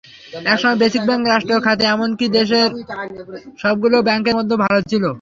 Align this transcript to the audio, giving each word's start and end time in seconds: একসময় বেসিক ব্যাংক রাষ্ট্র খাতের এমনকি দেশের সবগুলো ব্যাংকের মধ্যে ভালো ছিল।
একসময় 0.45 0.77
বেসিক 0.81 1.03
ব্যাংক 1.07 1.23
রাষ্ট্র 1.25 1.63
খাতের 1.65 1.91
এমনকি 1.93 2.25
দেশের 2.37 2.69
সবগুলো 3.61 3.97
ব্যাংকের 4.07 4.35
মধ্যে 4.37 4.55
ভালো 4.63 4.79
ছিল। 4.89 5.03